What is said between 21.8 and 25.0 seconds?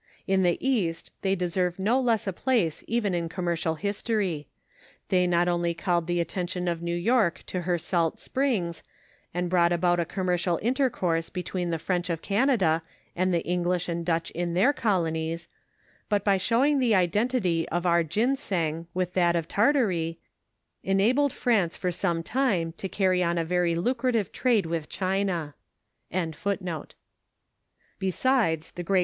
some time to carry on a very lucrative trade with